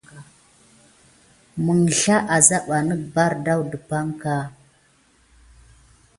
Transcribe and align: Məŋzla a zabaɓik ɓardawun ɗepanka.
Məŋzla 1.63 2.15
a 2.33 2.37
zabaɓik 2.47 3.01
ɓardawun 3.13 3.69
ɗepanka. 3.71 4.33